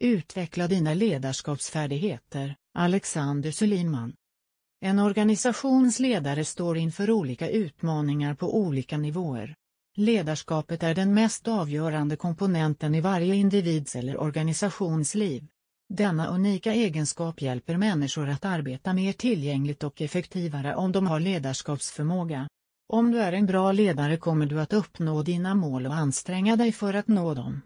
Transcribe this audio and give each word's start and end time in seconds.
Utveckla 0.00 0.68
dina 0.68 0.94
ledarskapsfärdigheter, 0.94 2.56
Alexander 2.74 3.50
Suliman. 3.50 4.12
En 4.80 4.98
organisations 4.98 6.00
ledare 6.00 6.44
står 6.44 6.76
inför 6.76 7.10
olika 7.10 7.50
utmaningar 7.50 8.34
på 8.34 8.58
olika 8.58 8.98
nivåer. 8.98 9.54
Ledarskapet 9.96 10.82
är 10.82 10.94
den 10.94 11.14
mest 11.14 11.48
avgörande 11.48 12.16
komponenten 12.16 12.94
i 12.94 13.00
varje 13.00 13.34
individs 13.34 13.96
eller 13.96 14.20
organisations 14.20 15.14
liv. 15.14 15.46
Denna 15.88 16.26
unika 16.26 16.72
egenskap 16.72 17.42
hjälper 17.42 17.76
människor 17.76 18.28
att 18.28 18.44
arbeta 18.44 18.92
mer 18.92 19.12
tillgängligt 19.12 19.84
och 19.84 20.02
effektivare 20.02 20.74
om 20.74 20.92
de 20.92 21.06
har 21.06 21.20
ledarskapsförmåga. 21.20 22.48
Om 22.92 23.10
du 23.10 23.18
är 23.18 23.32
en 23.32 23.46
bra 23.46 23.72
ledare 23.72 24.16
kommer 24.16 24.46
du 24.46 24.60
att 24.60 24.72
uppnå 24.72 25.22
dina 25.22 25.54
mål 25.54 25.86
och 25.86 25.94
anstränga 25.94 26.56
dig 26.56 26.72
för 26.72 26.94
att 26.94 27.08
nå 27.08 27.34
dem. 27.34 27.62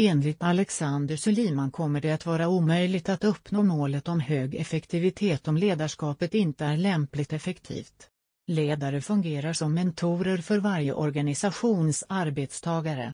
Enligt 0.00 0.42
Alexander 0.42 1.16
Suliman 1.16 1.70
kommer 1.70 2.00
det 2.00 2.10
att 2.10 2.26
vara 2.26 2.48
omöjligt 2.48 3.08
att 3.08 3.24
uppnå 3.24 3.62
målet 3.62 4.08
om 4.08 4.20
hög 4.20 4.54
effektivitet 4.54 5.48
om 5.48 5.56
ledarskapet 5.56 6.34
inte 6.34 6.64
är 6.64 6.76
lämpligt 6.76 7.32
effektivt. 7.32 8.08
Ledare 8.46 9.00
fungerar 9.00 9.52
som 9.52 9.74
mentorer 9.74 10.36
för 10.36 10.58
varje 10.58 10.92
organisations 10.92 12.04
arbetstagare. 12.08 13.12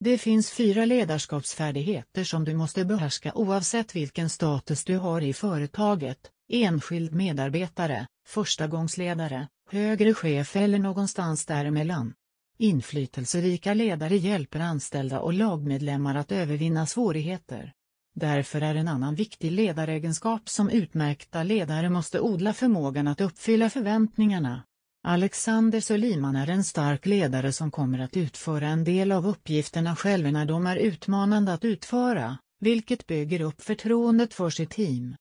Det 0.00 0.18
finns 0.18 0.50
fyra 0.50 0.84
ledarskapsfärdigheter 0.84 2.24
som 2.24 2.44
du 2.44 2.54
måste 2.54 2.84
behärska 2.84 3.32
oavsett 3.34 3.96
vilken 3.96 4.30
status 4.30 4.84
du 4.84 4.96
har 4.96 5.20
i 5.20 5.32
företaget, 5.32 6.30
enskild 6.52 7.12
medarbetare, 7.14 8.06
förstagångsledare, 8.26 9.48
högre 9.70 10.14
chef 10.14 10.56
eller 10.56 10.78
någonstans 10.78 11.46
däremellan. 11.46 12.14
Inflytelserika 12.62 13.74
ledare 13.74 14.16
hjälper 14.16 14.60
anställda 14.60 15.20
och 15.20 15.32
lagmedlemmar 15.32 16.14
att 16.14 16.32
övervinna 16.32 16.86
svårigheter. 16.86 17.72
Därför 18.14 18.60
är 18.60 18.74
en 18.74 18.88
annan 18.88 19.14
viktig 19.14 19.52
ledaregenskap 19.52 20.48
som 20.48 20.70
utmärkta 20.70 21.42
ledare 21.42 21.90
måste 21.90 22.20
odla 22.20 22.52
förmågan 22.52 23.08
att 23.08 23.20
uppfylla 23.20 23.70
förväntningarna. 23.70 24.62
Alexander 25.04 25.80
Suliman 25.80 26.36
är 26.36 26.50
en 26.50 26.64
stark 26.64 27.06
ledare 27.06 27.52
som 27.52 27.70
kommer 27.70 27.98
att 27.98 28.16
utföra 28.16 28.68
en 28.68 28.84
del 28.84 29.12
av 29.12 29.26
uppgifterna 29.26 29.96
själv 29.96 30.32
när 30.32 30.46
de 30.46 30.66
är 30.66 30.76
utmanande 30.76 31.52
att 31.52 31.64
utföra, 31.64 32.38
vilket 32.60 33.06
bygger 33.06 33.40
upp 33.40 33.62
förtroendet 33.62 34.34
för 34.34 34.50
sitt 34.50 34.70
team. 34.70 35.16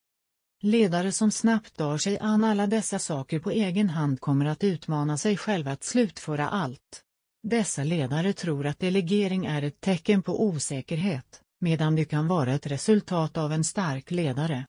Ledare 0.61 1.11
som 1.11 1.31
snabbt 1.31 1.77
tar 1.77 1.97
sig 1.97 2.19
an 2.19 2.43
alla 2.43 2.67
dessa 2.67 2.99
saker 2.99 3.39
på 3.39 3.51
egen 3.51 3.89
hand 3.89 4.19
kommer 4.19 4.45
att 4.45 4.63
utmana 4.63 5.17
sig 5.17 5.37
själva 5.37 5.71
att 5.71 5.83
slutföra 5.83 6.49
allt. 6.49 7.03
Dessa 7.43 7.83
ledare 7.83 8.33
tror 8.33 8.67
att 8.67 8.79
delegering 8.79 9.45
är 9.45 9.61
ett 9.61 9.81
tecken 9.81 10.21
på 10.23 10.43
osäkerhet, 10.43 11.41
medan 11.59 11.95
det 11.95 12.05
kan 12.05 12.27
vara 12.27 12.53
ett 12.53 12.67
resultat 12.67 13.37
av 13.37 13.53
en 13.53 13.63
stark 13.63 14.11
ledare. 14.11 14.65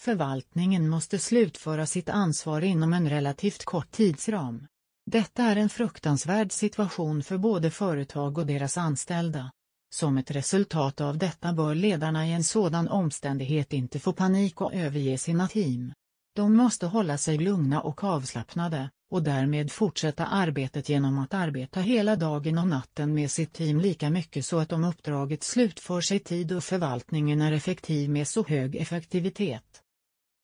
Förvaltningen 0.00 0.88
måste 0.88 1.18
slutföra 1.18 1.86
sitt 1.86 2.08
ansvar 2.08 2.60
inom 2.60 2.92
en 2.92 3.10
relativt 3.10 3.64
kort 3.64 3.90
tidsram. 3.90 4.66
Detta 5.10 5.42
är 5.42 5.56
en 5.56 5.68
fruktansvärd 5.68 6.52
situation 6.52 7.22
för 7.22 7.38
både 7.38 7.70
företag 7.70 8.38
och 8.38 8.46
deras 8.46 8.78
anställda. 8.78 9.50
Som 9.94 10.18
ett 10.18 10.30
resultat 10.30 11.00
av 11.00 11.18
detta 11.18 11.52
bör 11.52 11.74
ledarna 11.74 12.26
i 12.26 12.32
en 12.32 12.44
sådan 12.44 12.88
omständighet 12.88 13.72
inte 13.72 13.98
få 13.98 14.12
panik 14.12 14.60
och 14.60 14.74
överge 14.74 15.18
sina 15.18 15.48
team. 15.48 15.92
De 16.36 16.56
måste 16.56 16.86
hålla 16.86 17.18
sig 17.18 17.38
lugna 17.38 17.80
och 17.80 18.04
avslappnade, 18.04 18.90
och 19.10 19.22
därmed 19.22 19.72
fortsätta 19.72 20.26
arbetet 20.26 20.88
genom 20.88 21.18
att 21.18 21.34
arbeta 21.34 21.80
hela 21.80 22.16
dagen 22.16 22.58
och 22.58 22.68
natten 22.68 23.14
med 23.14 23.30
sitt 23.30 23.52
team 23.52 23.80
lika 23.80 24.10
mycket 24.10 24.46
så 24.46 24.58
att 24.58 24.72
om 24.72 24.84
uppdraget 24.84 25.42
slutförs 25.42 26.12
i 26.12 26.18
tid 26.18 26.52
och 26.52 26.64
förvaltningen 26.64 27.40
är 27.40 27.52
effektiv 27.52 28.10
med 28.10 28.28
så 28.28 28.44
hög 28.44 28.76
effektivitet. 28.76 29.82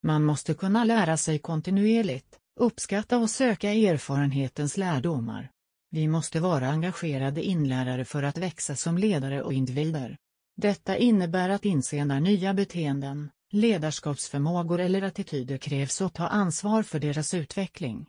Man 0.02 0.24
måste 0.24 0.54
kunna 0.54 0.84
lära 0.84 1.16
sig 1.16 1.38
kontinuerligt, 1.38 2.38
uppskatta 2.60 3.18
och 3.18 3.30
söka 3.30 3.70
erfarenhetens 3.72 4.76
lärdomar. 4.76 5.50
Vi 5.90 6.08
måste 6.08 6.40
vara 6.40 6.68
engagerade 6.68 7.42
inlärare 7.42 8.04
för 8.04 8.22
att 8.22 8.38
växa 8.38 8.76
som 8.76 8.98
ledare 8.98 9.42
och 9.42 9.52
individer. 9.52 10.16
Detta 10.56 10.96
innebär 10.96 11.48
att 11.48 11.64
inse 11.64 12.04
när 12.04 12.20
nya 12.20 12.54
beteenden, 12.54 13.30
ledarskapsförmågor 13.52 14.80
eller 14.80 15.02
attityder 15.02 15.58
krävs 15.58 16.00
och 16.00 16.12
ta 16.12 16.26
ansvar 16.26 16.82
för 16.82 16.98
deras 16.98 17.34
utveckling. 17.34 18.06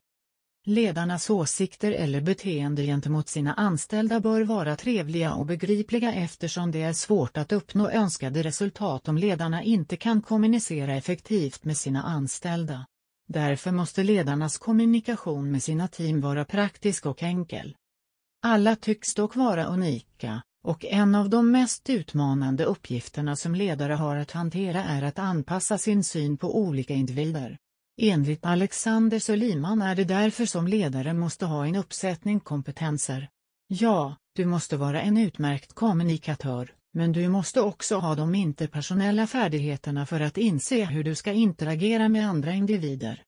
Ledarnas 0.66 1.29
åsikter 1.29 1.91
eller 1.91 2.22
beteende 2.22 2.84
gentemot 2.84 3.29
sina 3.29 3.53
anställda 3.53 4.19
bör 4.19 4.41
vara 4.41 4.75
trevliga 4.75 5.34
och 5.34 5.46
begripliga 5.46 6.13
eftersom 6.13 6.72
det 6.72 6.81
är 6.81 6.94
svårt 6.94 7.38
att 7.38 7.51
uppnå 7.51 7.90
önskade 7.90 8.44
resultat 8.44 9.07
om 9.07 9.18
ledarna 9.18 9.63
inte 9.63 9.97
kan 9.97 10.22
kommunicera 10.22 10.96
effektivt 10.96 11.63
med 11.63 11.78
sina 11.78 12.03
anställda. 12.03 12.85
Därför 13.28 13.72
måste 13.72 14.03
ledarnas 14.03 14.57
kommunikation 14.57 15.52
med 15.52 15.63
sina 15.63 15.88
team 15.88 16.22
vara 16.22 16.46
praktisk 16.46 17.06
och 17.06 17.23
enkel. 17.23 17.75
Alla 18.41 18.75
tycks 18.75 19.16
dock 19.16 19.35
vara 19.35 19.66
unika, 19.66 20.41
och 20.63 20.85
en 20.85 21.16
av 21.16 21.29
de 21.29 21.52
mest 21.52 21.90
utmanande 21.90 22.66
uppgifterna 22.66 23.35
som 23.35 23.56
ledare 23.56 23.94
har 23.94 24.16
att 24.16 24.31
hantera 24.31 24.84
är 24.84 25.02
att 25.02 25.19
anpassa 25.19 25.78
sin 25.78 26.03
syn 26.03 26.38
på 26.38 26.57
olika 26.57 26.94
individer. 26.94 27.57
Enligt 27.97 28.45
Alexander 28.45 29.19
Soliman 29.19 29.81
är 29.81 29.95
det 29.95 30.03
därför 30.03 30.45
som 30.45 30.67
ledare 30.67 31.13
måste 31.13 31.45
ha 31.45 31.67
en 31.67 31.75
uppsättning 31.75 32.39
kompetenser. 32.39 33.29
Ja, 33.67 34.15
du 34.35 34.45
måste 34.45 34.77
vara 34.77 35.01
en 35.01 35.17
utmärkt 35.17 35.73
kommunikatör, 35.73 36.71
men 36.93 37.11
du 37.11 37.27
måste 37.27 37.61
också 37.61 37.95
ha 37.95 38.15
de 38.15 38.35
interpersonella 38.35 39.27
färdigheterna 39.27 40.05
för 40.05 40.19
att 40.19 40.37
inse 40.37 40.85
hur 40.85 41.03
du 41.03 41.15
ska 41.15 41.31
interagera 41.31 42.09
med 42.09 42.29
andra 42.29 42.53
individer. 42.53 43.21